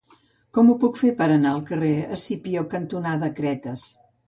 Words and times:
Com 0.57 0.71
ho 0.71 0.75
puc 0.83 0.97
fer 1.01 1.11
per 1.19 1.27
anar 1.35 1.51
al 1.51 1.61
carrer 1.69 1.93
Escipió 2.17 2.65
cantonada 2.75 3.33
Cretes? 3.43 3.89